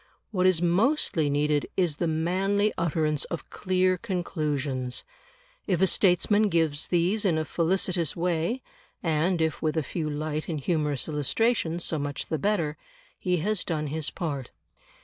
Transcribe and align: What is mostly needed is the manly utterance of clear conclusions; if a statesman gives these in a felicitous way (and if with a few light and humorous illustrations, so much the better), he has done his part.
What 0.31 0.47
is 0.47 0.63
mostly 0.63 1.29
needed 1.29 1.69
is 1.77 1.97
the 1.97 2.07
manly 2.07 2.73
utterance 2.75 3.25
of 3.25 3.51
clear 3.51 3.99
conclusions; 3.99 5.03
if 5.67 5.79
a 5.79 5.85
statesman 5.85 6.49
gives 6.49 6.87
these 6.87 7.23
in 7.23 7.37
a 7.37 7.45
felicitous 7.45 8.15
way 8.15 8.63
(and 9.03 9.39
if 9.43 9.61
with 9.61 9.77
a 9.77 9.83
few 9.83 10.09
light 10.09 10.47
and 10.49 10.59
humorous 10.59 11.07
illustrations, 11.07 11.85
so 11.85 11.99
much 11.99 12.29
the 12.29 12.39
better), 12.39 12.77
he 13.19 13.37
has 13.45 13.63
done 13.63 13.89
his 13.89 14.09
part. 14.09 14.49